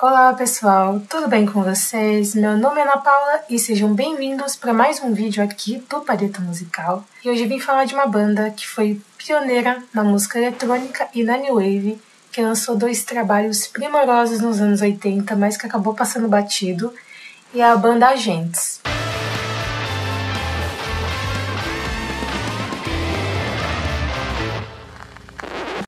Olá 0.00 0.32
pessoal, 0.32 1.02
tudo 1.08 1.26
bem 1.26 1.44
com 1.44 1.60
vocês? 1.60 2.32
Meu 2.32 2.56
nome 2.56 2.78
é 2.78 2.84
Ana 2.84 2.98
Paula 2.98 3.40
e 3.50 3.58
sejam 3.58 3.92
bem-vindos 3.92 4.54
para 4.54 4.72
mais 4.72 5.02
um 5.02 5.12
vídeo 5.12 5.42
aqui 5.42 5.82
do 5.90 6.02
Paleta 6.02 6.40
Musical. 6.40 7.04
E 7.24 7.28
hoje 7.28 7.44
vim 7.46 7.58
falar 7.58 7.84
de 7.84 7.94
uma 7.94 8.06
banda 8.06 8.48
que 8.52 8.64
foi 8.64 9.00
pioneira 9.18 9.82
na 9.92 10.04
música 10.04 10.38
eletrônica 10.38 11.08
e 11.12 11.24
na 11.24 11.36
New 11.36 11.56
Wave, 11.56 12.00
que 12.30 12.40
lançou 12.40 12.76
dois 12.76 13.02
trabalhos 13.02 13.66
primorosos 13.66 14.38
nos 14.38 14.60
anos 14.60 14.80
80, 14.80 15.34
mas 15.34 15.56
que 15.56 15.66
acabou 15.66 15.92
passando 15.92 16.28
batido, 16.28 16.94
e 17.52 17.60
é 17.60 17.64
a 17.64 17.76
banda 17.76 18.06
Agentes. 18.06 18.80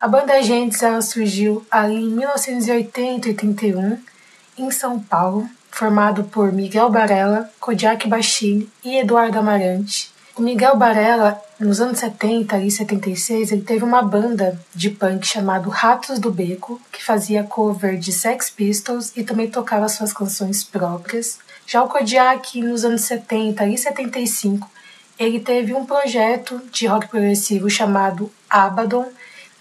A 0.01 0.09
banda 0.09 0.33
Agentes 0.33 0.83
ela 0.83 1.03
surgiu 1.03 1.63
ali 1.71 1.95
em 1.95 2.09
1980 2.09 3.29
e 3.29 3.33
81 3.33 3.99
em 4.57 4.71
São 4.71 4.99
Paulo, 4.99 5.47
formado 5.71 6.25
por 6.25 6.51
Miguel 6.51 6.89
Barella, 6.89 7.51
Kodiak 7.61 8.09
Bachini 8.09 8.67
e 8.83 8.97
Eduardo 8.97 9.39
Amarante. 9.39 10.11
O 10.35 10.41
Miguel 10.41 10.75
Barella, 10.75 11.39
nos 11.59 11.83
anos 11.83 11.99
70 11.99 12.61
e 12.61 12.71
76, 12.71 13.53
ele 13.53 13.61
teve 13.61 13.85
uma 13.85 14.01
banda 14.01 14.59
de 14.75 14.89
punk 14.89 15.27
chamado 15.27 15.69
Ratos 15.69 16.19
do 16.19 16.31
Beco, 16.31 16.81
que 16.91 17.05
fazia 17.05 17.45
cover 17.45 17.99
de 17.99 18.11
Sex 18.11 18.49
Pistols 18.49 19.13
e 19.15 19.23
também 19.23 19.51
tocava 19.51 19.87
suas 19.87 20.15
canções 20.15 20.65
próprias. 20.65 21.39
Já 21.67 21.85
o 21.85 21.89
Kodiak, 21.89 22.59
nos 22.63 22.87
anos 22.87 23.03
70 23.03 23.67
e 23.67 23.77
75, 23.77 24.67
ele 25.19 25.41
teve 25.41 25.75
um 25.75 25.85
projeto 25.85 26.59
de 26.73 26.87
rock 26.87 27.07
progressivo 27.09 27.69
chamado 27.69 28.33
Abaddon, 28.49 29.07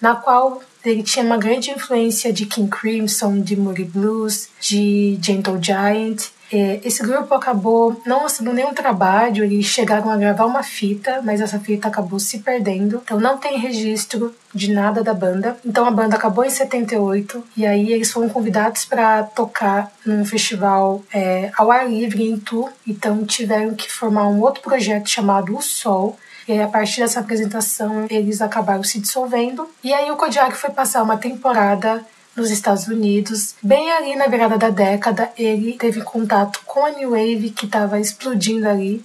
na 0.01 0.15
qual 0.15 0.61
ele 0.85 1.03
tinha 1.03 1.25
uma 1.25 1.37
grande 1.37 1.71
influência 1.71 2.31
de 2.31 2.45
King 2.45 2.69
Crimson, 2.69 3.41
de 3.41 3.55
Moody 3.55 3.83
Blues, 3.83 4.49
de 4.61 5.17
Gentle 5.21 5.61
Giant. 5.61 6.27
É, 6.51 6.79
esse 6.83 7.03
grupo 7.03 7.35
acabou 7.35 8.01
não 8.07 8.23
lançando 8.23 8.51
nenhum 8.51 8.73
trabalho, 8.73 9.43
eles 9.43 9.67
chegaram 9.67 10.09
a 10.09 10.17
gravar 10.17 10.45
uma 10.45 10.63
fita, 10.63 11.21
mas 11.23 11.41
essa 11.41 11.59
fita 11.59 11.87
acabou 11.87 12.19
se 12.19 12.39
perdendo, 12.39 13.01
então 13.03 13.19
não 13.19 13.37
tem 13.37 13.59
registro 13.59 14.33
de 14.51 14.73
nada 14.73 15.03
da 15.03 15.13
banda. 15.13 15.57
Então 15.63 15.85
a 15.85 15.91
banda 15.91 16.15
acabou 16.15 16.43
em 16.43 16.49
78 16.49 17.43
e 17.55 17.67
aí 17.67 17.93
eles 17.93 18.11
foram 18.11 18.29
convidados 18.29 18.83
para 18.83 19.23
tocar 19.23 19.91
num 20.03 20.25
festival 20.25 21.03
é, 21.13 21.51
ao 21.55 21.71
ar 21.71 21.87
livre 21.87 22.27
em 22.27 22.39
Tu, 22.39 22.67
então 22.87 23.23
tiveram 23.25 23.75
que 23.75 23.91
formar 23.91 24.27
um 24.27 24.41
outro 24.41 24.63
projeto 24.63 25.07
chamado 25.07 25.55
O 25.55 25.61
Sol, 25.61 26.17
e 26.49 26.51
aí, 26.51 26.63
a 26.63 26.67
partir 26.67 27.01
dessa 27.01 27.19
apresentação, 27.19 28.07
eles 28.09 28.41
acabaram 28.41 28.83
se 28.83 28.99
dissolvendo. 28.99 29.69
E 29.83 29.93
aí, 29.93 30.09
o 30.09 30.15
Kodiak 30.15 30.57
foi 30.57 30.71
passar 30.71 31.03
uma 31.03 31.15
temporada 31.15 32.03
nos 32.35 32.49
Estados 32.49 32.87
Unidos. 32.87 33.53
Bem 33.61 33.91
ali 33.91 34.15
na 34.15 34.25
virada 34.25 34.57
da 34.57 34.71
década, 34.71 35.31
ele 35.37 35.73
teve 35.73 36.01
contato 36.01 36.61
com 36.65 36.83
a 36.83 36.89
New 36.89 37.11
Wave 37.11 37.51
que 37.51 37.67
estava 37.67 37.99
explodindo 37.99 38.67
ali. 38.67 39.03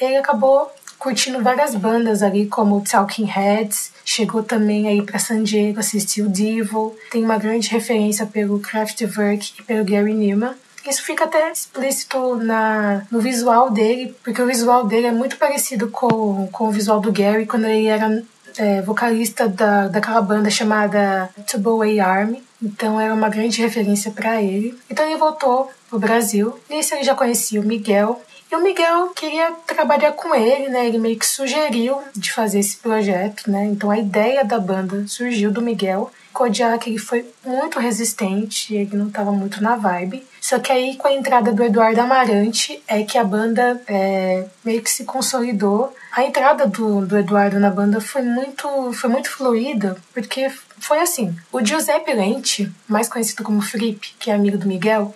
Ele 0.00 0.16
acabou 0.16 0.72
curtindo 0.98 1.42
várias 1.42 1.74
bandas 1.74 2.22
ali, 2.22 2.46
como 2.46 2.82
Talking 2.82 3.26
Heads, 3.26 3.92
chegou 4.02 4.42
também 4.42 4.88
aí 4.88 5.02
para 5.02 5.18
San 5.18 5.42
Diego, 5.42 5.80
assistiu 5.80 6.26
Devil, 6.26 6.96
tem 7.10 7.22
uma 7.22 7.36
grande 7.36 7.68
referência 7.68 8.24
pelo 8.24 8.58
Kraftwerk 8.60 9.52
e 9.58 9.62
pelo 9.62 9.84
Gary 9.84 10.14
Newman. 10.14 10.54
Isso 10.86 11.02
fica 11.02 11.24
até 11.24 11.50
explícito 11.50 12.36
na, 12.36 13.02
no 13.10 13.20
visual 13.20 13.70
dele, 13.70 14.14
porque 14.24 14.40
o 14.40 14.46
visual 14.46 14.86
dele 14.86 15.06
é 15.08 15.12
muito 15.12 15.36
parecido 15.36 15.88
com, 15.90 16.48
com 16.48 16.68
o 16.68 16.70
visual 16.70 17.00
do 17.00 17.12
Gary 17.12 17.46
quando 17.46 17.66
ele 17.66 17.86
era 17.86 18.22
é, 18.56 18.82
vocalista 18.82 19.48
da, 19.48 19.88
daquela 19.88 20.20
banda 20.20 20.50
chamada 20.50 21.30
Tubeway 21.46 22.00
Army. 22.00 22.42
Então 22.62 23.00
era 23.00 23.14
uma 23.14 23.28
grande 23.28 23.60
referência 23.62 24.10
para 24.10 24.42
ele. 24.42 24.78
Então 24.90 25.06
ele 25.06 25.16
voltou 25.16 25.70
pro 25.88 25.98
Brasil. 25.98 26.58
Nisso 26.68 26.94
ele 26.94 27.04
já 27.04 27.14
conhecia 27.14 27.60
o 27.60 27.64
Miguel. 27.64 28.20
E 28.50 28.56
o 28.56 28.62
Miguel 28.62 29.10
queria 29.10 29.52
trabalhar 29.66 30.12
com 30.12 30.34
ele, 30.34 30.68
né? 30.68 30.86
Ele 30.86 30.98
meio 30.98 31.18
que 31.18 31.26
sugeriu 31.26 32.02
de 32.14 32.32
fazer 32.32 32.58
esse 32.58 32.76
projeto, 32.78 33.48
né? 33.50 33.66
Então 33.66 33.90
a 33.90 33.98
ideia 33.98 34.44
da 34.44 34.58
banda 34.58 35.06
surgiu 35.06 35.50
do 35.52 35.62
Miguel. 35.62 36.10
Kodiak 36.32 36.88
ele 36.88 36.98
foi 36.98 37.26
muito 37.44 37.78
resistente, 37.78 38.74
ele 38.74 38.96
não 38.96 39.08
estava 39.08 39.32
muito 39.32 39.62
na 39.62 39.76
vibe. 39.76 40.26
Só 40.40 40.58
que 40.58 40.72
aí 40.72 40.96
com 40.96 41.08
a 41.08 41.12
entrada 41.12 41.52
do 41.52 41.62
Eduardo 41.62 42.00
Amarante 42.00 42.82
é 42.88 43.02
que 43.02 43.18
a 43.18 43.24
banda 43.24 43.80
é, 43.86 44.46
meio 44.64 44.82
que 44.82 44.90
se 44.90 45.04
consolidou. 45.04 45.94
A 46.12 46.24
entrada 46.24 46.66
do, 46.66 47.04
do 47.06 47.18
Eduardo 47.18 47.60
na 47.60 47.70
banda 47.70 48.00
foi 48.00 48.22
muito, 48.22 48.92
foi 48.92 49.10
muito 49.10 49.30
fluida, 49.30 49.96
porque 50.12 50.50
foi 50.78 51.00
assim. 51.00 51.36
O 51.52 51.64
Giuseppe 51.64 52.12
Lente, 52.12 52.72
mais 52.88 53.08
conhecido 53.08 53.42
como 53.42 53.60
Felipe, 53.60 54.14
que 54.18 54.30
é 54.30 54.34
amigo 54.34 54.58
do 54.58 54.66
Miguel, 54.66 55.14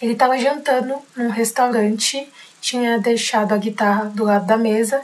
ele 0.00 0.12
estava 0.12 0.38
jantando 0.38 0.94
num 1.16 1.30
restaurante, 1.30 2.28
tinha 2.60 2.98
deixado 2.98 3.52
a 3.52 3.56
guitarra 3.56 4.04
do 4.06 4.24
lado 4.24 4.46
da 4.46 4.56
mesa 4.56 5.00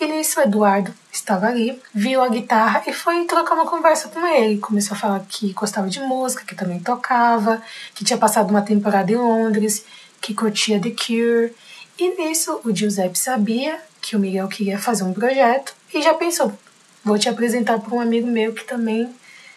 e 0.00 0.06
nisso 0.06 0.40
Eduardo 0.40 0.92
estava 1.12 1.46
ali, 1.46 1.80
viu 1.94 2.20
a 2.20 2.28
guitarra 2.28 2.82
e 2.86 2.92
foi 2.92 3.24
trocar 3.24 3.54
uma 3.54 3.66
conversa 3.66 4.08
com 4.08 4.26
ele. 4.26 4.58
Começou 4.58 4.96
a 4.96 5.00
falar 5.00 5.20
que 5.28 5.52
gostava 5.52 5.88
de 5.88 6.00
música, 6.00 6.44
que 6.44 6.54
também 6.54 6.80
tocava, 6.80 7.62
que 7.94 8.04
tinha 8.04 8.18
passado 8.18 8.50
uma 8.50 8.62
temporada 8.62 9.10
em 9.10 9.16
Londres, 9.16 9.84
que 10.20 10.34
curtia 10.34 10.80
The 10.80 10.90
Cure. 10.90 11.54
E 11.98 12.16
nisso 12.16 12.60
o 12.64 12.74
Giuseppe 12.74 13.18
sabia 13.18 13.80
que 14.00 14.16
o 14.16 14.18
Miguel 14.18 14.48
queria 14.48 14.78
fazer 14.78 15.04
um 15.04 15.12
projeto 15.12 15.74
e 15.92 16.02
já 16.02 16.12
pensou: 16.14 16.52
vou 17.04 17.18
te 17.18 17.28
apresentar 17.28 17.78
para 17.78 17.94
um 17.94 18.00
amigo 18.00 18.26
meu 18.26 18.52
que 18.52 18.64
também 18.64 19.14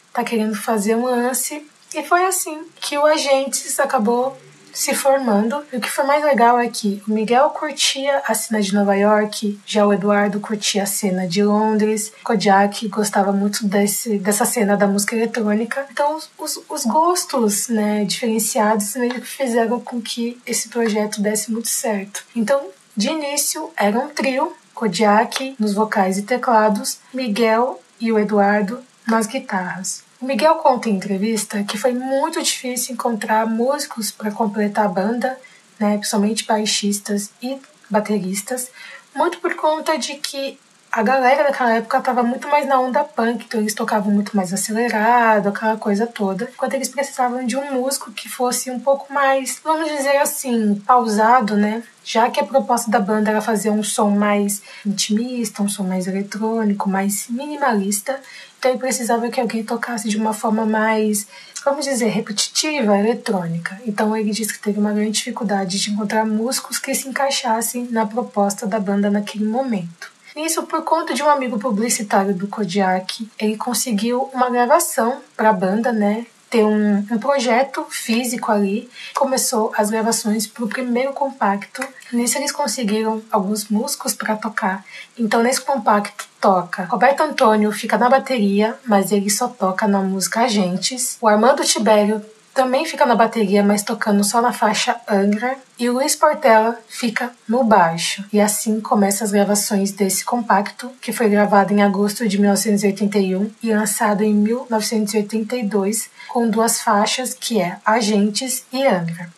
está 0.07 0.23
querendo 0.23 0.55
fazer 0.55 0.95
um 0.95 1.05
lance. 1.05 1.65
E 1.95 2.03
foi 2.03 2.25
assim 2.25 2.63
que 2.79 2.97
o 2.97 3.05
Agentes 3.05 3.79
acabou 3.79 4.37
se 4.73 4.93
formando. 4.93 5.63
E 5.71 5.77
o 5.77 5.81
que 5.81 5.89
foi 5.89 6.05
mais 6.05 6.23
legal 6.23 6.59
é 6.59 6.67
que 6.67 7.01
o 7.07 7.11
Miguel 7.11 7.49
curtia 7.49 8.21
a 8.25 8.33
cena 8.33 8.61
de 8.61 8.73
Nova 8.73 8.95
York, 8.95 9.59
já 9.65 9.85
o 9.85 9.93
Eduardo 9.93 10.39
curtia 10.39 10.83
a 10.83 10.85
cena 10.85 11.27
de 11.27 11.43
Londres, 11.43 12.11
Kodiak 12.23 12.87
gostava 12.87 13.31
muito 13.31 13.65
desse, 13.67 14.17
dessa 14.19 14.45
cena 14.45 14.77
da 14.77 14.87
música 14.87 15.15
eletrônica. 15.15 15.85
Então, 15.91 16.17
os, 16.37 16.59
os 16.69 16.85
gostos 16.85 17.67
né, 17.69 18.05
diferenciados 18.05 18.95
meio 18.95 19.15
que 19.15 19.21
fizeram 19.21 19.79
com 19.79 20.01
que 20.01 20.39
esse 20.45 20.69
projeto 20.69 21.21
desse 21.21 21.51
muito 21.51 21.69
certo. 21.69 22.23
Então, 22.35 22.67
de 22.95 23.09
início, 23.09 23.71
era 23.77 23.97
um 23.97 24.09
trio, 24.09 24.55
Kodiak 24.73 25.55
nos 25.59 25.73
vocais 25.73 26.17
e 26.17 26.23
teclados, 26.23 26.99
Miguel 27.13 27.81
e 27.99 28.11
o 28.11 28.19
Eduardo 28.19 28.79
nas 29.07 29.25
guitarras. 29.25 30.06
Miguel 30.21 30.55
conta 30.55 30.89
em 30.89 30.95
entrevista 30.95 31.63
que 31.63 31.77
foi 31.77 31.93
muito 31.93 32.41
difícil 32.41 32.93
encontrar 32.93 33.45
músicos 33.45 34.09
para 34.09 34.31
completar 34.31 34.85
a 34.85 34.89
banda, 34.89 35.39
né, 35.79 35.97
principalmente 35.97 36.45
baixistas 36.45 37.29
e 37.41 37.59
bateristas, 37.89 38.71
muito 39.15 39.39
por 39.39 39.55
conta 39.55 39.97
de 39.97 40.15
que 40.15 40.59
a 40.91 41.03
galera 41.03 41.43
daquela 41.43 41.73
época 41.73 41.97
estava 41.99 42.23
muito 42.23 42.47
mais 42.47 42.65
na 42.67 42.79
onda 42.79 43.03
punk, 43.03 43.45
então 43.45 43.59
eles 43.59 43.73
tocavam 43.73 44.11
muito 44.11 44.35
mais 44.35 44.53
acelerado, 44.53 45.49
aquela 45.49 45.77
coisa 45.77 46.07
toda, 46.07 46.49
enquanto 46.51 46.73
eles 46.73 46.89
precisavam 46.89 47.45
de 47.45 47.55
um 47.55 47.73
músico 47.73 48.11
que 48.11 48.27
fosse 48.27 48.71
um 48.71 48.79
pouco 48.79 49.13
mais, 49.13 49.59
vamos 49.63 49.91
dizer 49.91 50.17
assim, 50.17 50.75
pausado, 50.87 51.55
né? 51.55 51.83
Já 52.03 52.29
que 52.31 52.39
a 52.39 52.43
proposta 52.43 52.89
da 52.89 52.99
banda 52.99 53.29
era 53.29 53.41
fazer 53.41 53.69
um 53.69 53.83
som 53.83 54.09
mais 54.09 54.61
intimista, 54.85 55.61
um 55.61 55.69
som 55.69 55.83
mais 55.83 56.07
eletrônico, 56.07 56.89
mais 56.89 57.27
minimalista, 57.29 58.19
então 58.57 58.71
ele 58.71 58.79
precisava 58.79 59.29
que 59.29 59.39
alguém 59.39 59.63
tocasse 59.63 60.09
de 60.09 60.17
uma 60.17 60.33
forma 60.33 60.65
mais, 60.65 61.27
vamos 61.63 61.85
dizer, 61.85 62.07
repetitiva, 62.07 62.97
eletrônica. 62.97 63.79
Então 63.85 64.15
ele 64.15 64.31
disse 64.31 64.53
que 64.53 64.59
teve 64.59 64.79
uma 64.79 64.93
grande 64.93 65.11
dificuldade 65.11 65.79
de 65.79 65.91
encontrar 65.91 66.25
músicos 66.25 66.79
que 66.79 66.93
se 66.95 67.07
encaixassem 67.07 67.87
na 67.91 68.05
proposta 68.05 68.65
da 68.65 68.79
banda 68.79 69.09
naquele 69.09 69.45
momento. 69.45 70.11
Isso 70.35 70.63
por 70.63 70.83
conta 70.83 71.13
de 71.13 71.23
um 71.23 71.29
amigo 71.29 71.57
publicitário 71.57 72.33
do 72.33 72.47
Kodiak, 72.47 73.27
ele 73.39 73.57
conseguiu 73.57 74.29
uma 74.33 74.49
gravação 74.49 75.21
para 75.35 75.49
a 75.49 75.53
banda, 75.53 75.91
né? 75.91 76.25
Ter 76.49 76.63
um, 76.63 77.05
um 77.11 77.17
projeto 77.19 77.85
físico 77.89 78.51
ali. 78.51 78.89
Começou 79.13 79.73
as 79.77 79.89
gravações 79.89 80.47
para 80.47 80.63
o 80.63 80.67
primeiro 80.67 81.13
compacto. 81.13 81.85
Nisso 82.11 82.37
eles 82.37 82.51
conseguiram 82.51 83.21
alguns 83.31 83.67
músicos 83.67 84.13
para 84.13 84.35
tocar. 84.35 84.85
Então 85.17 85.43
nesse 85.43 85.61
compacto 85.61 86.27
toca 86.39 86.85
Roberto 86.85 87.21
Antônio 87.21 87.71
fica 87.71 87.97
na 87.97 88.09
bateria, 88.09 88.77
mas 88.85 89.11
ele 89.11 89.29
só 89.29 89.47
toca 89.47 89.87
na 89.87 89.99
música 90.01 90.41
Agentes. 90.41 91.17
O 91.19 91.27
Armando 91.27 91.63
Tibério 91.63 92.23
também 92.57 92.85
fica 92.85 93.05
na 93.05 93.13
bateria, 93.13 93.61
mas 93.61 93.83
tocando 93.83 94.23
só 94.23 94.41
na 94.41 94.51
faixa 94.51 94.99
Angra, 95.07 95.55
e 95.77 95.87
Luiz 95.91 96.15
Portela 96.15 96.75
fica 96.87 97.31
no 97.47 97.63
baixo. 97.63 98.25
E 98.33 98.41
assim 98.41 98.81
começam 98.81 99.23
as 99.23 99.31
gravações 99.31 99.91
desse 99.91 100.25
compacto, 100.25 100.89
que 100.99 101.13
foi 101.13 101.29
gravado 101.29 101.71
em 101.71 101.83
agosto 101.83 102.27
de 102.27 102.39
1981 102.39 103.51
e 103.61 103.71
lançado 103.71 104.23
em 104.23 104.33
1982, 104.33 106.09
com 106.27 106.49
duas 106.49 106.81
faixas 106.81 107.35
que 107.35 107.61
é 107.61 107.77
Agentes 107.85 108.65
e 108.73 108.83
Angra. 108.87 109.29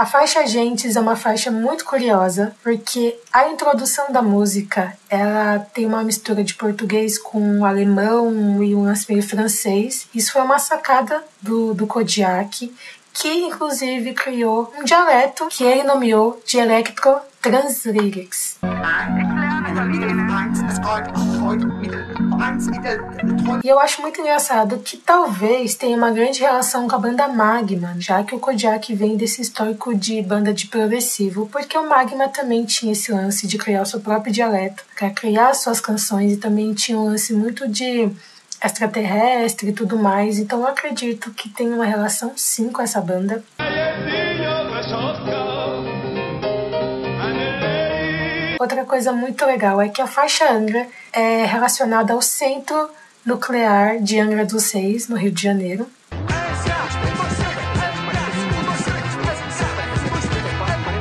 A 0.00 0.06
faixa 0.06 0.46
Gentes 0.46 0.96
é 0.96 1.00
uma 1.00 1.14
faixa 1.14 1.50
muito 1.50 1.84
curiosa, 1.84 2.56
porque 2.62 3.20
a 3.30 3.50
introdução 3.50 4.10
da 4.10 4.22
música, 4.22 4.96
ela 5.10 5.58
tem 5.58 5.84
uma 5.84 6.02
mistura 6.02 6.42
de 6.42 6.54
português 6.54 7.18
com 7.18 7.66
alemão 7.66 8.64
e 8.64 8.74
um 8.74 8.84
lance 8.84 9.04
meio 9.12 9.22
francês. 9.22 10.08
Isso 10.14 10.32
foi 10.32 10.40
uma 10.40 10.58
sacada 10.58 11.22
do, 11.42 11.74
do 11.74 11.86
Kodiak, 11.86 12.74
que 13.12 13.28
inclusive 13.28 14.14
criou 14.14 14.72
um 14.78 14.84
dialeto 14.84 15.48
que 15.48 15.64
ele 15.64 15.82
nomeou 15.82 16.40
de 16.46 16.56
Electro 16.56 17.20
Translyrics. 17.42 18.56
E 23.62 23.68
eu 23.68 23.78
acho 23.78 24.00
muito 24.00 24.20
engraçado 24.20 24.78
que 24.78 24.96
talvez 24.96 25.74
tenha 25.74 25.96
uma 25.96 26.10
grande 26.10 26.40
relação 26.40 26.88
com 26.88 26.94
a 26.94 26.98
banda 26.98 27.28
Magma, 27.28 27.94
já 27.98 28.22
que 28.24 28.34
o 28.34 28.38
Kodiak 28.38 28.94
vem 28.94 29.16
desse 29.16 29.42
histórico 29.42 29.94
de 29.94 30.22
banda 30.22 30.52
de 30.52 30.66
progressivo, 30.66 31.48
porque 31.52 31.76
o 31.76 31.88
Magma 31.88 32.28
também 32.28 32.64
tinha 32.64 32.92
esse 32.92 33.12
lance 33.12 33.46
de 33.46 33.58
criar 33.58 33.82
o 33.82 33.86
seu 33.86 34.00
próprio 34.00 34.32
dialeto, 34.32 34.84
para 34.98 35.10
criar 35.10 35.54
suas 35.54 35.80
canções 35.80 36.32
e 36.32 36.36
também 36.36 36.72
tinha 36.72 36.98
um 36.98 37.04
lance 37.04 37.32
muito 37.34 37.68
de 37.68 38.10
extraterrestre 38.62 39.70
e 39.70 39.72
tudo 39.72 39.98
mais. 39.98 40.38
Então 40.38 40.60
eu 40.60 40.66
acredito 40.66 41.30
que 41.32 41.48
tem 41.48 41.72
uma 41.72 41.84
relação 41.84 42.32
sim 42.36 42.70
com 42.70 42.82
essa 42.82 43.00
banda. 43.00 43.42
Outra 48.60 48.84
coisa 48.84 49.10
muito 49.10 49.46
legal 49.46 49.80
é 49.80 49.88
que 49.88 50.02
a 50.02 50.06
faixa 50.06 50.52
Angra 50.52 50.86
é 51.14 51.46
relacionada 51.46 52.12
ao 52.12 52.20
centro 52.20 52.90
nuclear 53.24 53.98
de 54.00 54.20
Angra 54.20 54.44
dos 54.44 54.70
Reis, 54.72 55.08
no 55.08 55.16
Rio 55.16 55.32
de 55.32 55.42
Janeiro. 55.42 55.90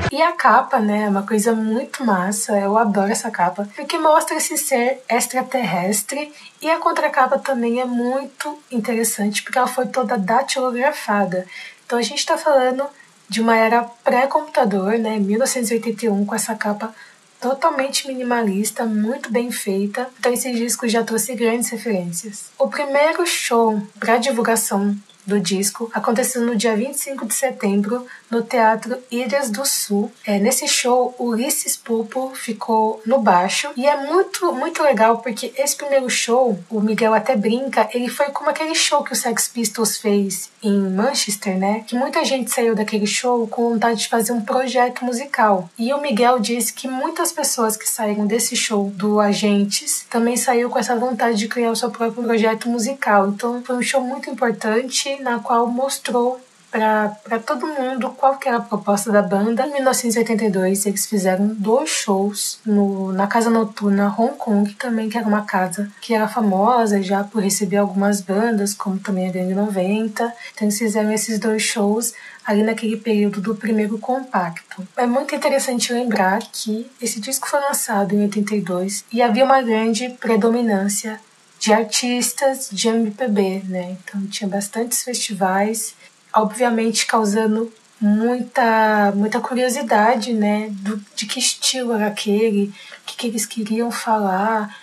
E 0.09 0.21
a 0.21 0.31
capa, 0.31 0.79
né, 0.79 1.03
é 1.03 1.09
uma 1.09 1.23
coisa 1.23 1.51
muito 1.51 2.05
massa, 2.05 2.57
eu 2.57 2.77
adoro 2.77 3.11
essa 3.11 3.29
capa, 3.29 3.67
porque 3.75 3.97
mostra 3.97 4.37
esse 4.37 4.57
ser 4.57 5.03
extraterrestre 5.09 6.33
e 6.61 6.69
a 6.69 6.77
contracapa 6.77 7.37
também 7.37 7.81
é 7.81 7.85
muito 7.85 8.57
interessante, 8.71 9.43
porque 9.43 9.57
ela 9.57 9.67
foi 9.67 9.87
toda 9.87 10.17
datilografada. 10.17 11.45
Então 11.85 11.99
a 11.99 12.01
gente 12.01 12.19
está 12.19 12.37
falando 12.37 12.85
de 13.27 13.41
uma 13.41 13.57
era 13.57 13.83
pré-computador, 14.01 14.97
né, 14.97 15.19
1981, 15.19 16.25
com 16.25 16.33
essa 16.33 16.55
capa 16.55 16.95
totalmente 17.39 18.07
minimalista, 18.07 18.85
muito 18.85 19.31
bem 19.31 19.51
feita. 19.51 20.09
Então 20.19 20.31
esse 20.31 20.51
disco 20.53 20.87
já 20.87 21.03
trouxe 21.03 21.35
grandes 21.35 21.69
referências. 21.69 22.45
O 22.57 22.67
primeiro 22.67 23.25
show 23.25 23.81
para 23.99 24.17
divulgação 24.17 24.95
do 25.25 25.39
disco 25.39 25.89
aconteceu 25.93 26.41
no 26.41 26.55
dia 26.55 26.75
25 26.75 27.25
de 27.25 27.33
setembro 27.33 28.05
no 28.29 28.43
Teatro 28.43 28.97
Ilhas 29.11 29.49
do 29.49 29.65
Sul. 29.65 30.11
É, 30.25 30.39
nesse 30.39 30.67
show, 30.67 31.15
Ulisses 31.19 31.75
Pulpo 31.75 32.31
ficou 32.35 33.01
no 33.05 33.19
baixo 33.19 33.69
e 33.75 33.85
é 33.85 34.05
muito, 34.05 34.51
muito 34.53 34.83
legal 34.83 35.17
porque 35.19 35.53
esse 35.57 35.75
primeiro 35.75 36.09
show, 36.09 36.59
o 36.69 36.79
Miguel 36.79 37.13
até 37.13 37.35
brinca, 37.35 37.89
ele 37.93 38.07
foi 38.07 38.27
como 38.27 38.49
aquele 38.49 38.75
show 38.75 39.03
que 39.03 39.13
o 39.13 39.15
Sex 39.15 39.47
Pistols 39.47 39.97
fez 39.97 40.49
em 40.61 40.77
Manchester, 40.89 41.57
né? 41.57 41.83
Que 41.87 41.95
muita 41.95 42.23
gente 42.23 42.51
saiu 42.51 42.75
daquele 42.75 43.07
show 43.07 43.47
com 43.47 43.69
vontade 43.69 44.01
de 44.01 44.07
fazer 44.07 44.31
um 44.31 44.41
projeto 44.41 45.03
musical. 45.05 45.69
E 45.77 45.93
o 45.93 46.01
Miguel 46.01 46.39
disse 46.39 46.73
que 46.73 46.87
muitas 46.87 47.31
pessoas 47.31 47.77
que 47.77 47.87
saíram 47.87 48.27
desse 48.27 48.55
show 48.55 48.91
do 48.95 49.19
Agentes 49.19 50.05
também 50.09 50.35
saíram 50.37 50.69
com 50.69 50.77
essa 50.77 50.95
vontade 50.95 51.37
de 51.37 51.47
criar 51.47 51.71
o 51.71 51.75
seu 51.75 51.89
próprio 51.89 52.23
projeto 52.23 52.69
musical. 52.69 53.29
Então 53.29 53.61
foi 53.63 53.75
um 53.75 53.81
show 53.81 54.01
muito 54.01 54.29
importante 54.29 55.08
na 55.17 55.39
qual 55.39 55.67
mostrou 55.67 56.39
para 56.71 57.39
todo 57.45 57.65
mundo 57.65 58.11
qual 58.11 58.37
que 58.37 58.47
era 58.47 58.57
a 58.57 58.61
proposta 58.61 59.11
da 59.11 59.21
banda. 59.21 59.65
Em 59.65 59.73
1982, 59.73 60.85
eles 60.85 61.05
fizeram 61.07 61.47
dois 61.47 61.89
shows 61.89 62.59
no, 62.65 63.11
na 63.11 63.27
Casa 63.27 63.49
Noturna 63.49 64.13
Hong 64.15 64.35
Kong, 64.35 64.73
também 64.75 65.09
que 65.09 65.17
era 65.17 65.27
uma 65.27 65.43
casa 65.43 65.91
que 65.99 66.13
era 66.13 66.27
famosa 66.27 67.01
já 67.01 67.23
por 67.23 67.41
receber 67.41 67.77
algumas 67.77 68.21
bandas, 68.21 68.73
como 68.73 68.99
também 68.99 69.27
a 69.27 69.31
Gangue 69.31 69.55
90. 69.55 70.23
Então 70.53 70.67
eles 70.67 70.77
fizeram 70.77 71.11
esses 71.11 71.39
dois 71.39 71.63
shows 71.63 72.13
ali 72.45 72.63
naquele 72.63 72.97
período 72.97 73.41
do 73.41 73.55
primeiro 73.55 73.97
compacto. 73.97 74.87
É 74.97 75.05
muito 75.05 75.35
interessante 75.35 75.93
lembrar 75.93 76.39
que 76.51 76.89
esse 77.01 77.19
disco 77.19 77.47
foi 77.47 77.59
lançado 77.59 78.13
em 78.13 78.23
82 78.23 79.05
e 79.11 79.21
havia 79.21 79.45
uma 79.45 79.61
grande 79.61 80.09
predominância 80.19 81.19
de 81.59 81.73
artistas 81.73 82.69
de 82.71 82.87
MPB, 82.87 83.63
né? 83.67 83.97
Então 84.03 84.25
tinha 84.27 84.49
bastantes 84.49 85.03
festivais, 85.03 85.93
obviamente 86.33 87.05
causando 87.05 87.71
muita 87.99 89.11
muita 89.13 89.41
curiosidade, 89.41 90.33
né? 90.33 90.69
Do, 90.71 90.97
de 91.15 91.25
que 91.25 91.37
estilo 91.37 91.93
era 91.93 92.07
aquele, 92.07 92.67
o 92.67 93.05
que, 93.05 93.17
que 93.17 93.27
eles 93.27 93.45
queriam 93.45 93.91
falar, 93.91 94.75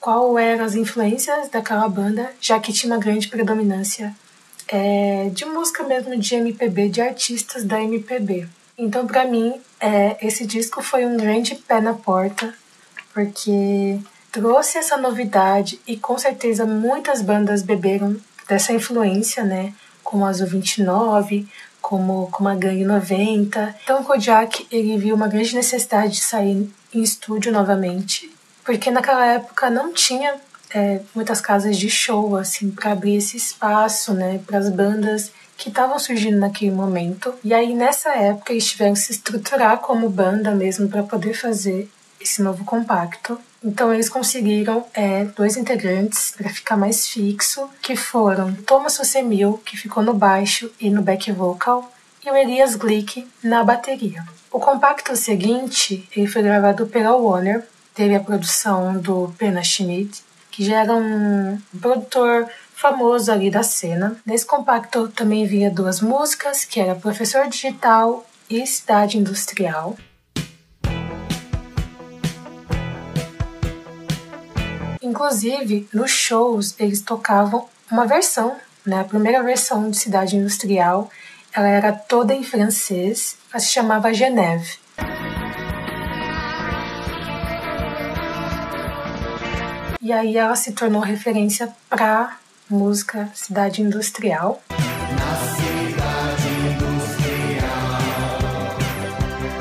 qual 0.00 0.38
eram 0.38 0.64
as 0.64 0.74
influências 0.74 1.48
daquela 1.48 1.88
banda, 1.88 2.30
já 2.40 2.58
que 2.58 2.72
tinha 2.72 2.92
uma 2.92 3.00
grande 3.00 3.28
predominância 3.28 4.14
é, 4.68 5.30
de 5.32 5.44
música 5.44 5.84
mesmo 5.84 6.16
de 6.16 6.34
MPB, 6.34 6.88
de 6.88 7.00
artistas 7.00 7.64
da 7.64 7.80
MPB. 7.80 8.48
Então, 8.76 9.06
para 9.06 9.24
mim, 9.24 9.54
é, 9.80 10.16
esse 10.20 10.46
disco 10.46 10.82
foi 10.82 11.06
um 11.06 11.16
grande 11.16 11.54
pé 11.54 11.80
na 11.80 11.94
porta, 11.94 12.52
porque 13.14 13.98
trouxe 14.36 14.76
essa 14.76 14.98
novidade 14.98 15.80
e 15.86 15.96
com 15.96 16.18
certeza 16.18 16.66
muitas 16.66 17.22
bandas 17.22 17.62
beberam 17.62 18.14
dessa 18.46 18.70
influência, 18.70 19.42
né? 19.42 19.72
Como 20.04 20.26
Azul 20.26 20.46
29, 20.46 21.48
como, 21.80 22.28
como 22.30 22.50
a 22.50 22.54
Gangue 22.54 22.84
90. 22.84 23.76
Então 23.82 24.02
o 24.02 24.04
Kojak 24.04 24.66
ele 24.70 24.98
viu 24.98 25.16
uma 25.16 25.26
grande 25.26 25.54
necessidade 25.54 26.12
de 26.12 26.20
sair 26.20 26.70
em 26.92 27.02
estúdio 27.02 27.50
novamente, 27.50 28.30
porque 28.62 28.90
naquela 28.90 29.24
época 29.24 29.70
não 29.70 29.94
tinha 29.94 30.34
é, 30.74 31.00
muitas 31.14 31.40
casas 31.40 31.78
de 31.78 31.88
show 31.88 32.36
assim 32.36 32.70
para 32.70 32.92
abrir 32.92 33.16
esse 33.16 33.38
espaço, 33.38 34.12
né, 34.12 34.38
para 34.46 34.58
as 34.58 34.68
bandas 34.68 35.32
que 35.56 35.70
estavam 35.70 35.98
surgindo 35.98 36.36
naquele 36.38 36.72
momento. 36.72 37.32
E 37.42 37.54
aí 37.54 37.74
nessa 37.74 38.10
época 38.10 38.52
eles 38.52 38.66
tiveram 38.66 38.92
que 38.92 39.00
se 39.00 39.12
estruturar 39.12 39.78
como 39.78 40.10
banda 40.10 40.50
mesmo 40.50 40.90
para 40.90 41.02
poder 41.02 41.32
fazer 41.32 41.90
esse 42.20 42.42
novo 42.42 42.66
compacto. 42.66 43.40
Então 43.62 43.92
eles 43.92 44.08
conseguiram 44.08 44.84
é, 44.94 45.24
dois 45.24 45.56
integrantes 45.56 46.32
para 46.36 46.50
ficar 46.50 46.76
mais 46.76 47.06
fixo, 47.06 47.68
que 47.82 47.96
foram 47.96 48.52
Thomas 48.52 48.96
Rosemil, 48.96 49.60
que 49.64 49.76
ficou 49.76 50.02
no 50.02 50.14
baixo 50.14 50.70
e 50.80 50.90
no 50.90 51.02
back 51.02 51.30
vocal, 51.32 51.92
e 52.24 52.30
o 52.30 52.36
Elias 52.36 52.74
Glick 52.74 53.26
na 53.42 53.64
bateria. 53.64 54.24
O 54.50 54.58
compacto 54.58 55.14
seguinte 55.16 56.08
ele 56.14 56.26
foi 56.26 56.42
gravado 56.42 56.86
pela 56.86 57.14
Warner, 57.16 57.64
teve 57.94 58.14
a 58.14 58.20
produção 58.20 58.98
do 58.98 59.32
Pena 59.38 59.62
Schmidt, 59.62 60.22
que 60.50 60.64
já 60.64 60.82
era 60.82 60.94
um 60.94 61.58
produtor 61.80 62.48
famoso 62.74 63.32
ali 63.32 63.50
da 63.50 63.62
cena. 63.62 64.16
Nesse 64.24 64.46
compacto 64.46 65.08
também 65.08 65.46
vinha 65.46 65.70
duas 65.70 66.00
músicas, 66.00 66.64
que 66.64 66.80
era 66.80 66.94
Professor 66.94 67.48
Digital 67.48 68.24
e 68.48 68.66
Cidade 68.66 69.18
Industrial. 69.18 69.96
Inclusive, 75.06 75.88
nos 75.94 76.10
shows 76.10 76.74
eles 76.80 77.00
tocavam 77.00 77.68
uma 77.88 78.04
versão, 78.06 78.56
né? 78.84 79.02
A 79.02 79.04
primeira 79.04 79.40
versão 79.40 79.88
de 79.88 79.96
Cidade 79.96 80.34
Industrial, 80.34 81.08
ela 81.54 81.68
era 81.68 81.92
toda 81.92 82.34
em 82.34 82.42
francês, 82.42 83.36
ela 83.52 83.60
se 83.60 83.70
chamava 83.72 84.12
Genève. 84.12 84.78
E 90.02 90.12
aí 90.12 90.36
ela 90.36 90.56
se 90.56 90.72
tornou 90.72 91.00
referência 91.00 91.72
para 91.88 92.36
música 92.68 93.30
Cidade 93.32 93.82
Industrial. 93.82 94.60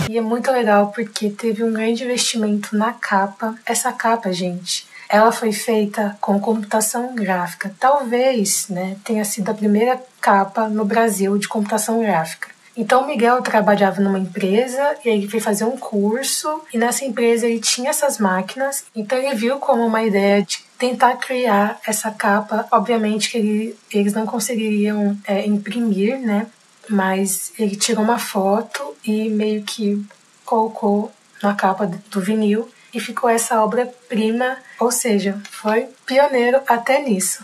E 0.09 0.17
é 0.17 0.21
muito 0.21 0.51
legal 0.51 0.91
porque 0.91 1.29
teve 1.29 1.63
um 1.63 1.71
grande 1.71 2.03
investimento 2.03 2.75
na 2.75 2.93
capa. 2.93 3.53
Essa 3.63 3.93
capa, 3.93 4.33
gente, 4.33 4.87
ela 5.09 5.31
foi 5.31 5.51
feita 5.51 6.17
com 6.19 6.39
computação 6.39 7.13
gráfica. 7.15 7.73
Talvez 7.79 8.67
né, 8.69 8.97
tenha 9.03 9.23
sido 9.23 9.49
a 9.49 9.53
primeira 9.53 10.01
capa 10.19 10.67
no 10.67 10.85
Brasil 10.85 11.37
de 11.37 11.47
computação 11.47 11.99
gráfica. 11.99 12.55
Então 12.77 13.03
o 13.03 13.07
Miguel 13.07 13.41
trabalhava 13.41 14.01
numa 14.01 14.19
empresa 14.19 14.97
e 15.03 15.09
ele 15.09 15.29
foi 15.29 15.39
fazer 15.39 15.63
um 15.63 15.77
curso 15.77 16.61
e 16.73 16.77
nessa 16.77 17.05
empresa 17.05 17.47
ele 17.47 17.59
tinha 17.59 17.89
essas 17.89 18.17
máquinas, 18.17 18.83
então 18.93 19.17
ele 19.17 19.33
viu 19.33 19.57
como 19.59 19.85
uma 19.85 20.03
ideia 20.03 20.41
de 20.41 20.59
tentar 20.77 21.15
criar 21.15 21.79
essa 21.87 22.11
capa. 22.11 22.67
Obviamente 22.69 23.31
que 23.31 23.37
ele, 23.37 23.79
eles 23.93 24.13
não 24.13 24.25
conseguiriam 24.25 25.17
é, 25.25 25.45
imprimir, 25.45 26.19
né? 26.19 26.47
Mas 26.89 27.53
ele 27.57 27.77
tirou 27.77 28.03
uma 28.03 28.19
foto 28.19 28.93
e 29.05 29.29
meio 29.29 29.63
que 29.63 30.05
colocou 30.43 31.11
na 31.41 31.53
capa 31.53 31.89
do 32.11 32.21
vinil 32.21 32.69
e 32.95 32.99
ficou 32.99 33.29
essa 33.29 33.61
obra-prima, 33.61 34.57
ou 34.79 34.89
seja, 34.89 35.37
foi 35.51 35.89
pioneiro 36.05 36.61
até 36.65 37.01
nisso. 37.03 37.43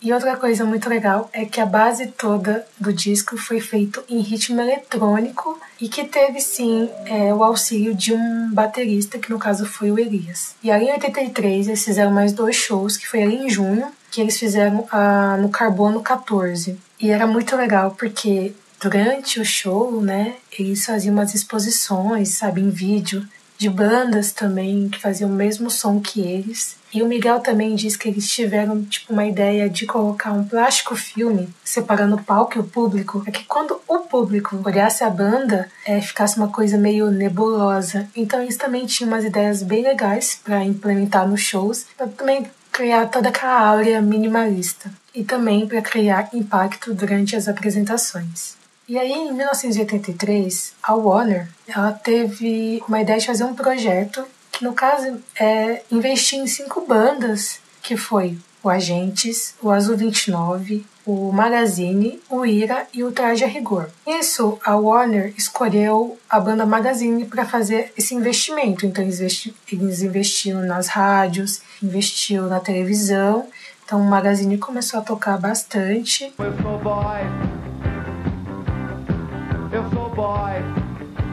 E 0.00 0.12
outra 0.12 0.36
coisa 0.36 0.64
muito 0.64 0.88
legal 0.88 1.30
é 1.32 1.44
que 1.44 1.60
a 1.60 1.66
base 1.66 2.08
toda 2.08 2.66
do 2.80 2.92
disco 2.92 3.36
foi 3.36 3.60
feito 3.60 4.02
em 4.08 4.18
ritmo 4.20 4.60
eletrônico 4.60 5.60
e 5.80 5.88
que 5.88 6.02
teve 6.02 6.40
sim 6.40 6.90
é, 7.04 7.32
o 7.32 7.44
auxílio 7.44 7.94
de 7.94 8.12
um 8.12 8.50
baterista, 8.52 9.18
que 9.18 9.30
no 9.30 9.38
caso 9.38 9.64
foi 9.64 9.92
o 9.92 9.98
Elias. 9.98 10.56
E 10.60 10.72
aí 10.72 10.88
em 10.88 10.92
83 10.92 11.68
eles 11.68 11.84
fizeram 11.84 12.10
mais 12.10 12.32
dois 12.32 12.56
shows, 12.56 12.96
que 12.96 13.06
foi 13.06 13.22
ali 13.22 13.36
em 13.36 13.48
junho, 13.48 13.92
que 14.10 14.20
eles 14.20 14.38
fizeram 14.38 14.88
a, 14.90 15.36
no 15.36 15.50
Carbono 15.50 16.02
14. 16.02 16.76
E 17.00 17.10
era 17.10 17.26
muito 17.26 17.54
legal 17.54 17.94
porque 17.96 18.52
durante 18.82 19.38
o 19.38 19.44
show, 19.44 20.02
né, 20.02 20.34
eles 20.58 20.84
faziam 20.84 21.12
umas 21.12 21.34
exposições, 21.34 22.30
sabe, 22.30 22.60
em 22.60 22.68
vídeo, 22.68 23.24
de 23.56 23.70
bandas 23.70 24.32
também 24.32 24.88
que 24.88 24.98
faziam 24.98 25.30
o 25.30 25.32
mesmo 25.32 25.70
som 25.70 26.00
que 26.00 26.20
eles. 26.20 26.76
E 26.92 27.00
o 27.00 27.06
Miguel 27.06 27.38
também 27.38 27.76
diz 27.76 27.96
que 27.96 28.08
eles 28.08 28.28
tiveram 28.28 28.82
tipo 28.82 29.12
uma 29.12 29.24
ideia 29.24 29.70
de 29.70 29.86
colocar 29.86 30.32
um 30.32 30.42
plástico 30.42 30.96
filme 30.96 31.48
separando 31.62 32.16
o 32.16 32.22
palco 32.22 32.58
e 32.58 32.60
o 32.60 32.64
público, 32.64 33.20
para 33.20 33.30
que 33.30 33.44
quando 33.44 33.80
o 33.86 34.00
público 34.00 34.60
olhasse 34.64 35.04
a 35.04 35.08
banda, 35.08 35.70
é, 35.86 36.00
ficasse 36.00 36.36
uma 36.36 36.48
coisa 36.48 36.76
meio 36.76 37.08
nebulosa. 37.12 38.08
Então 38.16 38.42
eles 38.42 38.56
também 38.56 38.84
tinham 38.84 39.12
umas 39.12 39.24
ideias 39.24 39.62
bem 39.62 39.84
legais 39.84 40.40
para 40.42 40.64
implementar 40.64 41.28
nos 41.28 41.40
shows, 41.40 41.86
para 41.96 42.08
também 42.08 42.44
criar 42.72 43.06
toda 43.06 43.28
aquela 43.28 43.60
áurea 43.60 44.02
minimalista 44.02 44.90
e 45.14 45.22
também 45.22 45.68
para 45.68 45.80
criar 45.80 46.30
impacto 46.34 46.92
durante 46.92 47.36
as 47.36 47.46
apresentações. 47.46 48.60
E 48.92 48.98
aí, 48.98 49.10
em 49.10 49.32
1983, 49.32 50.74
a 50.82 50.94
Warner 50.94 51.48
ela 51.66 51.92
teve 51.92 52.82
uma 52.86 53.00
ideia 53.00 53.18
de 53.18 53.24
fazer 53.24 53.44
um 53.44 53.54
projeto 53.54 54.22
que, 54.50 54.62
no 54.62 54.74
caso, 54.74 55.18
é 55.40 55.80
investir 55.90 56.38
em 56.38 56.46
cinco 56.46 56.82
bandas, 56.86 57.58
que 57.82 57.96
foi 57.96 58.36
o 58.62 58.68
Agentes, 58.68 59.54
o 59.62 59.70
Azul 59.70 59.96
29, 59.96 60.84
o 61.06 61.32
Magazine, 61.32 62.20
o 62.28 62.44
Ira 62.44 62.86
e 62.92 63.02
o 63.02 63.10
Traje 63.10 63.44
a 63.44 63.46
Rigor. 63.46 63.88
Isso, 64.06 64.58
a 64.62 64.76
Warner 64.76 65.32
escolheu 65.38 66.18
a 66.28 66.38
banda 66.38 66.66
Magazine 66.66 67.24
para 67.24 67.46
fazer 67.46 67.94
esse 67.96 68.14
investimento. 68.14 68.84
Então, 68.84 69.02
eles 69.02 70.02
investiram 70.02 70.60
nas 70.66 70.88
rádios, 70.88 71.62
investiu 71.82 72.42
na 72.42 72.60
televisão. 72.60 73.48
Então, 73.86 74.02
o 74.02 74.04
Magazine 74.04 74.58
começou 74.58 75.00
a 75.00 75.02
tocar 75.02 75.38
bastante. 75.38 76.30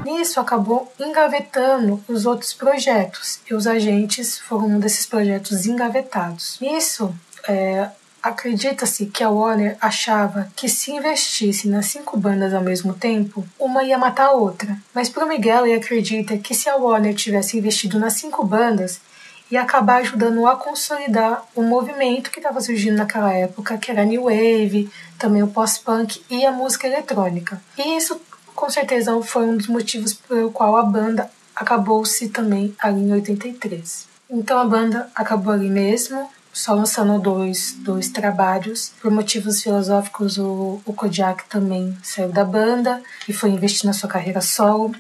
Nisso 0.06 0.40
acabou 0.40 0.92
engavetando 1.00 2.04
os 2.08 2.26
outros 2.26 2.54
projetos 2.54 3.40
e 3.50 3.54
os 3.54 3.68
agentes 3.68 4.40
foram 4.40 4.68
um 4.68 4.80
desses 4.80 5.06
projetos 5.06 5.66
engavetados. 5.66 6.58
Nisso, 6.60 7.14
é, 7.48 7.90
acredita-se 8.22 9.06
que 9.08 9.24
a 9.24 9.30
Warner 9.30 9.78
achava 9.80 10.52
que 10.56 10.68
se 10.68 10.92
investisse 10.92 11.68
nas 11.68 11.88
cinco 11.88 12.18
bandas 12.18 12.54
ao 12.54 12.62
mesmo 12.62 12.94
tempo, 12.94 13.46
uma 13.60 13.84
ia 13.84 13.98
matar 13.98 14.28
a 14.28 14.32
outra. 14.32 14.78
Mas 14.94 15.10
para 15.10 15.26
Miguel 15.26 15.66
ele 15.66 15.76
acredita 15.76 16.38
que 16.38 16.54
se 16.54 16.70
a 16.70 16.76
Warner 16.76 17.14
tivesse 17.14 17.58
investido 17.58 18.00
nas 18.00 18.14
cinco 18.14 18.46
bandas, 18.46 19.00
ia 19.52 19.62
acabar 19.62 19.98
ajudando 19.98 20.46
a 20.46 20.56
consolidar 20.56 21.44
o 21.56 21.62
movimento 21.62 22.30
que 22.30 22.40
estava 22.40 22.62
surgindo 22.62 22.98
naquela 22.98 23.34
época, 23.34 23.78
que 23.78 23.90
era 23.90 24.04
a 24.04 24.06
New 24.06 24.24
Wave, 24.24 24.90
também 25.18 25.42
o 25.42 25.48
post-punk 25.48 26.22
e 26.30 26.46
a 26.46 26.52
música 26.52 26.88
eletrônica. 26.88 27.60
E 27.78 27.98
isso 27.98 28.22
com 28.60 28.70
certeza 28.70 29.18
foi 29.22 29.46
um 29.46 29.56
dos 29.56 29.68
motivos 29.68 30.14
pelo 30.14 30.52
qual 30.52 30.76
a 30.76 30.84
banda 30.84 31.32
acabou-se 31.56 32.28
também 32.28 32.76
ali 32.78 33.00
em 33.00 33.14
83. 33.14 34.06
Então 34.30 34.60
a 34.60 34.66
banda 34.66 35.10
acabou 35.16 35.54
ali 35.54 35.70
mesmo, 35.70 36.30
só 36.52 36.74
lançando 36.74 37.18
dois, 37.22 37.78
dois 37.80 38.10
trabalhos. 38.10 38.92
Por 39.02 39.12
motivos 39.12 39.64
filosóficos, 39.64 40.38
o, 40.38 40.82
o 40.86 40.92
Kodiak 40.92 41.46
também 41.48 41.98
saiu 42.04 42.30
da 42.30 42.44
banda 42.44 43.02
e 43.30 43.32
foi 43.34 43.52
investir 43.52 43.86
na 43.86 43.94
sua 43.94 44.10
carreira 44.10 44.42
solo. 44.42 44.94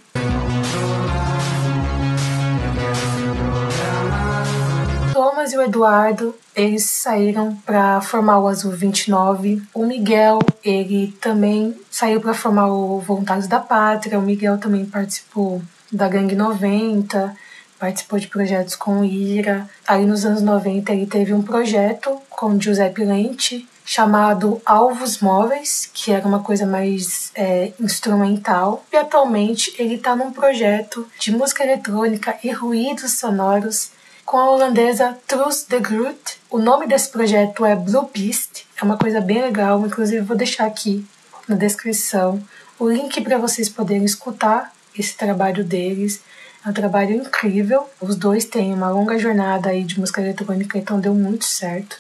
Thomas 5.49 5.53
e 5.53 5.57
o 5.57 5.61
Eduardo, 5.61 6.35
eles 6.55 6.83
saíram 6.83 7.55
para 7.65 8.01
formar 8.01 8.39
o 8.39 8.47
Azul 8.47 8.71
29. 8.71 9.61
O 9.73 9.85
Miguel, 9.85 10.39
ele 10.63 11.15
também 11.19 11.75
saiu 11.89 12.21
para 12.21 12.33
formar 12.33 12.67
o 12.67 12.99
Voluntários 12.99 13.47
da 13.47 13.59
Pátria. 13.59 14.19
O 14.19 14.21
Miguel 14.21 14.57
também 14.57 14.85
participou 14.85 15.61
da 15.91 16.07
Gangue 16.07 16.35
90, 16.35 17.35
participou 17.79 18.19
de 18.19 18.27
projetos 18.27 18.75
com 18.75 19.03
Ira. 19.03 19.67
Aí 19.87 20.05
nos 20.05 20.25
anos 20.25 20.41
90 20.41 20.91
ele 20.91 21.05
teve 21.05 21.33
um 21.33 21.41
projeto 21.41 22.19
com 22.29 22.59
Giuseppe 22.59 23.03
Lente 23.03 23.67
chamado 23.85 24.61
Alvos 24.63 25.19
Móveis, 25.19 25.89
que 25.91 26.11
era 26.11 26.27
uma 26.27 26.41
coisa 26.41 26.65
mais 26.65 27.31
é, 27.33 27.71
instrumental. 27.79 28.85
E 28.93 28.97
atualmente 28.97 29.73
ele 29.79 29.95
está 29.95 30.15
num 30.15 30.31
projeto 30.31 31.07
de 31.19 31.31
música 31.31 31.63
eletrônica 31.63 32.37
e 32.43 32.51
ruídos 32.51 33.17
sonoros 33.17 33.91
com 34.29 34.37
a 34.37 34.51
holandesa 34.51 35.17
Truus 35.25 35.65
de 35.67 35.79
Groot. 35.79 36.39
O 36.51 36.59
nome 36.59 36.85
desse 36.85 37.09
projeto 37.09 37.65
é 37.65 37.75
Blue 37.75 38.07
Beast, 38.13 38.63
é 38.79 38.85
uma 38.85 38.95
coisa 38.95 39.19
bem 39.19 39.41
legal, 39.41 39.83
inclusive 39.83 40.21
vou 40.23 40.37
deixar 40.37 40.67
aqui 40.67 41.03
na 41.47 41.55
descrição 41.55 42.39
o 42.77 42.87
link 42.87 43.21
para 43.21 43.39
vocês 43.39 43.67
poderem 43.67 44.05
escutar 44.05 44.71
esse 44.95 45.17
trabalho 45.17 45.63
deles. 45.63 46.21
É 46.63 46.69
um 46.69 46.73
trabalho 46.73 47.15
incrível. 47.15 47.89
Os 47.99 48.15
dois 48.15 48.45
têm 48.45 48.71
uma 48.71 48.91
longa 48.91 49.17
jornada 49.17 49.69
aí 49.69 49.83
de 49.83 49.99
música 49.99 50.21
eletrônica, 50.21 50.77
então 50.77 50.99
deu 50.99 51.15
muito 51.15 51.45
certo. 51.45 51.99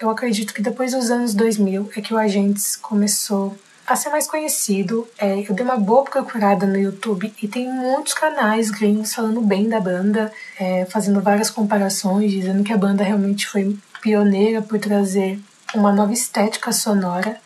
Eu 0.00 0.08
acredito 0.08 0.54
que 0.54 0.62
depois 0.62 0.92
dos 0.92 1.10
anos 1.10 1.34
2000 1.34 1.90
é 1.94 2.00
que 2.00 2.14
o 2.14 2.16
Agentes 2.16 2.76
começou 2.76 3.54
a 3.92 3.96
ser 3.96 4.10
mais 4.10 4.26
conhecido. 4.26 5.06
É, 5.18 5.40
eu 5.40 5.52
dei 5.52 5.64
uma 5.64 5.76
boa 5.76 6.04
procurada 6.04 6.64
no 6.64 6.78
YouTube 6.78 7.32
e 7.42 7.48
tem 7.48 7.68
muitos 7.68 8.14
canais 8.14 8.70
gringos 8.70 9.12
falando 9.12 9.40
bem 9.40 9.68
da 9.68 9.80
banda, 9.80 10.32
é, 10.58 10.84
fazendo 10.84 11.20
várias 11.20 11.50
comparações, 11.50 12.30
dizendo 12.30 12.62
que 12.62 12.72
a 12.72 12.78
banda 12.78 13.02
realmente 13.02 13.48
foi 13.48 13.76
pioneira 14.00 14.62
por 14.62 14.78
trazer 14.78 15.40
uma 15.74 15.92
nova 15.92 16.12
estética 16.12 16.70
sonora. 16.70 17.36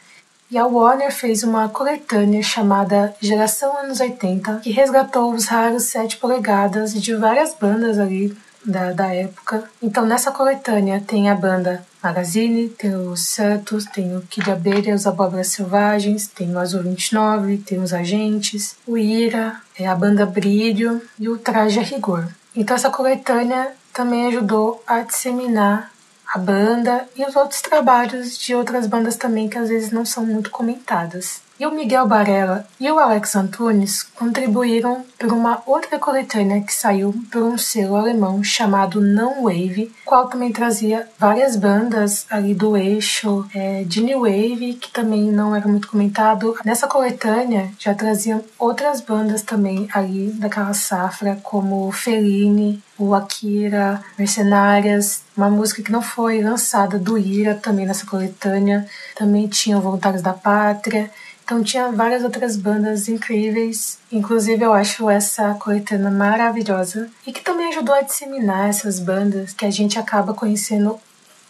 E 0.51 0.59
a 0.59 0.67
Warner 0.67 1.11
fez 1.11 1.43
uma 1.43 1.69
coletânea 1.71 2.43
chamada 2.43 3.17
Geração 3.21 3.79
Anos 3.79 3.99
80, 3.99 4.61
que 4.63 4.71
resgatou 4.71 5.33
os 5.33 5.47
raros 5.47 5.85
7 5.85 6.19
polegadas 6.19 6.93
de 6.93 7.15
várias 7.17 7.55
bandas 7.55 7.99
ali 7.99 8.37
da, 8.65 8.93
da 8.93 9.15
época. 9.15 9.65
Então 9.83 10.07
nessa 10.07 10.31
coletânea 10.31 11.03
tem 11.07 11.31
a 11.31 11.35
banda 11.35 11.85
Magazine, 12.03 12.69
tem 12.69 12.95
os 12.95 13.27
Santos, 13.27 13.85
tem 13.87 14.17
o 14.17 14.23
Kid 14.23 14.51
Abelha, 14.51 14.95
os 14.95 15.07
Abóboras 15.07 15.49
Selvagens, 15.49 16.27
tem 16.27 16.55
o 16.55 16.59
Azul 16.59 16.83
29, 16.83 17.59
tem 17.59 17.79
os 17.79 17.93
Agentes, 17.93 18.77
o 18.87 18.99
Ira, 18.99 19.57
é 19.79 19.87
a 19.87 19.95
banda 19.95 20.27
Brilho 20.27 21.01
e 21.19 21.29
o 21.29 21.39
Traje 21.39 21.79
a 21.79 21.83
Rigor. 21.83 22.29
Então 22.55 22.77
essa 22.77 22.91
coletânea 22.91 23.73
também 23.93 24.27
ajudou 24.27 24.83
a 24.87 25.01
disseminar 25.01 25.91
a 26.35 26.39
banda 26.39 27.07
e 27.17 27.25
os 27.25 27.37
outros 27.37 27.61
trabalhos 27.61 28.37
de 28.37 28.55
outras 28.55 28.87
bandas 28.87 29.17
também 29.17 29.49
que 29.49 29.57
às 29.57 29.69
vezes 29.69 29.93
não 29.93 30.05
são 30.05 30.27
muito 30.27 30.51
comentadas. 30.51 31.44
E 31.59 31.65
o 31.65 31.71
Miguel 31.71 32.09
Barella 32.09 32.67
e 32.81 32.91
o 32.91 32.99
Alex 32.99 33.37
Antunes 33.37 34.03
contribuíram 34.03 35.05
para 35.17 35.33
uma 35.33 35.63
outra 35.65 36.01
coletânea 36.01 36.61
que 36.61 36.75
saiu 36.75 37.15
por 37.31 37.43
um 37.43 37.57
selo 37.57 37.95
alemão 37.95 38.43
chamado 38.43 39.01
Não 39.01 39.45
Wave, 39.45 39.93
qual 40.05 40.29
também 40.29 40.53
trazia 40.53 41.09
várias 41.17 41.55
bandas 41.55 42.27
ali 42.29 42.55
do 42.55 42.77
eixo 42.77 43.47
é, 43.55 43.85
de 43.85 44.03
New 44.03 44.23
Wave, 44.23 44.75
que 44.75 44.91
também 44.91 45.31
não 45.31 45.55
era 45.55 45.69
muito 45.69 45.87
comentado. 45.87 46.57
Nessa 46.65 46.89
coletânea 46.89 47.71
já 47.79 47.95
traziam 47.95 48.43
outras 48.59 49.01
bandas 49.01 49.43
também 49.43 49.89
ali 49.95 50.33
daquela 50.33 50.75
safra, 50.75 51.39
como 51.41 51.93
Feline, 51.93 52.83
o 52.99 53.15
Akira, 53.15 54.03
Mercenárias, 54.19 55.23
uma 55.37 55.51
música 55.51 55.83
que 55.83 55.93
não 55.93 56.03
foi 56.03 56.43
lançada 56.43 56.99
do 56.99 57.17
Ira 57.17 57.55
também 57.55 57.87
nessa 57.87 58.07
coletânea, 58.07 58.87
também 59.15 59.47
tinha 59.47 59.79
Voluntários 59.79 60.23
da 60.23 60.33
Pátria, 60.33 61.11
então 61.45 61.63
tinha 61.63 61.93
várias 61.93 62.25
outras 62.25 62.57
bandas 62.57 63.07
incríveis, 63.07 63.99
inclusive 64.11 64.65
eu 64.65 64.73
acho 64.73 65.11
essa 65.11 65.55
coletânea 65.55 66.11
maravilhosa 66.11 67.11
e 67.27 67.33
que 67.33 67.43
também 67.43 67.69
ajudou 67.69 67.95
a 67.95 68.01
disseminar 68.01 68.71
essas 68.71 68.99
bandas 68.99 69.53
que 69.53 69.67
a 69.67 69.71
gente 69.71 69.99
acaba 69.99 70.33
conhecendo 70.33 70.99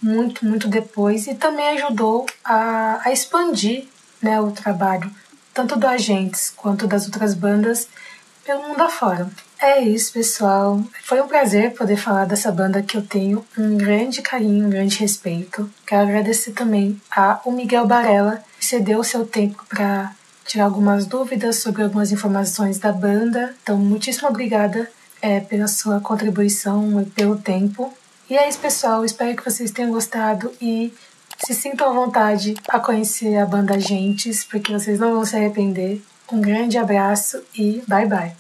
muito, 0.02 0.44
muito 0.44 0.66
depois 0.68 1.28
e 1.28 1.34
também 1.34 1.68
ajudou 1.78 2.26
a, 2.44 3.00
a 3.04 3.12
expandir 3.12 3.86
né, 4.20 4.40
o 4.40 4.50
trabalho 4.50 5.10
tanto 5.54 5.76
do 5.76 5.86
Agentes 5.86 6.52
quanto 6.56 6.88
das 6.88 7.06
outras 7.06 7.32
bandas 7.32 7.88
pelo 8.44 8.68
mundo 8.68 8.82
afora. 8.82 9.30
É 9.60 9.80
isso, 9.80 10.12
pessoal. 10.12 10.82
Foi 11.04 11.22
um 11.22 11.28
prazer 11.28 11.72
poder 11.72 11.96
falar 11.96 12.26
dessa 12.26 12.50
banda 12.52 12.82
que 12.82 12.96
eu 12.96 13.02
tenho 13.02 13.46
um 13.56 13.78
grande 13.78 14.20
carinho, 14.20 14.66
um 14.66 14.70
grande 14.70 14.98
respeito. 14.98 15.70
Quero 15.86 16.02
agradecer 16.02 16.52
também 16.52 17.00
a 17.10 17.40
o 17.44 17.52
Miguel 17.52 17.86
Barella, 17.86 18.44
cedeu 18.64 19.00
o 19.00 19.04
seu 19.04 19.26
tempo 19.26 19.64
para 19.68 20.12
tirar 20.47 20.64
algumas 20.64 21.06
dúvidas 21.06 21.56
sobre 21.56 21.83
algumas 21.83 22.12
informações 22.12 22.78
da 22.78 22.92
banda. 22.92 23.54
Então, 23.62 23.76
muitíssimo 23.76 24.28
obrigada. 24.28 24.90
é, 25.25 25.40
pela 25.40 25.66
sua 25.66 26.00
contribuição 26.00 27.00
e 27.00 27.06
pelo 27.06 27.37
tempo. 27.37 27.90
E 28.28 28.37
é 28.37 28.47
isso, 28.47 28.59
pessoal. 28.59 29.06
Espero 29.06 29.35
que 29.35 29.42
vocês 29.42 29.71
tenham 29.71 29.90
gostado 29.90 30.52
e 30.61 30.92
se 31.47 31.54
sintam 31.54 31.88
à 31.88 31.92
vontade 31.94 32.54
a 32.68 32.78
conhecer 32.78 33.38
a 33.38 33.47
banda 33.47 33.80
Gentes, 33.80 34.44
porque 34.44 34.71
vocês 34.71 34.99
não 34.99 35.14
vão 35.14 35.25
se 35.25 35.35
arrepender. 35.35 36.02
Um 36.30 36.42
grande 36.42 36.76
abraço 36.76 37.42
e 37.56 37.83
bye 37.88 38.06
bye. 38.06 38.35